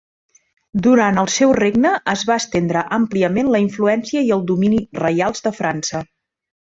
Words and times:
Durant 0.85 1.19
el 1.23 1.27
seu 1.33 1.51
regne 1.57 1.91
es 2.13 2.23
va 2.29 2.37
estendre 2.43 2.83
àmpliament 2.97 3.53
la 3.57 3.61
influència 3.67 4.25
i 4.31 4.35
el 4.37 4.43
domini 4.53 4.81
reials 5.05 5.47
de 5.49 5.53
França. 5.61 6.03